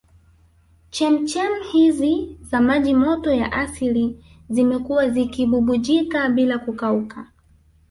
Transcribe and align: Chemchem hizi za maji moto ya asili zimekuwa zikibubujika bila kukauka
Chemchem 0.91 1.63
hizi 1.71 2.37
za 2.41 2.61
maji 2.61 2.93
moto 2.93 3.33
ya 3.33 3.51
asili 3.53 4.23
zimekuwa 4.49 5.09
zikibubujika 5.09 6.29
bila 6.29 6.59
kukauka 6.59 7.27